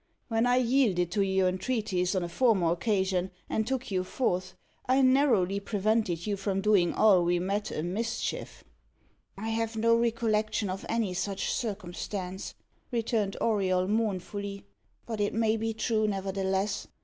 When 0.29 0.47
I 0.47 0.55
yielded 0.55 1.11
to 1.11 1.21
your 1.21 1.47
entreaties 1.47 2.15
on 2.15 2.23
a 2.23 2.27
former 2.27 2.71
occasion, 2.71 3.29
and 3.47 3.67
took 3.67 3.91
you 3.91 4.03
forth, 4.03 4.55
I 4.87 5.03
narrowly 5.03 5.59
prevented 5.59 6.25
you 6.25 6.37
from 6.37 6.59
doing 6.59 6.91
all 6.91 7.23
we 7.23 7.37
met 7.37 7.69
a 7.69 7.83
mischief." 7.83 8.63
"I 9.37 9.49
have 9.49 9.75
no 9.77 9.95
recollection 9.95 10.71
of 10.71 10.87
any 10.89 11.13
such 11.13 11.51
circumstance," 11.53 12.55
returned 12.89 13.37
Auriol 13.39 13.87
mournfully. 13.87 14.65
"But 15.05 15.21
it 15.21 15.35
may 15.35 15.55
be 15.55 15.71
true, 15.71 16.07
nevertheless. 16.07 16.87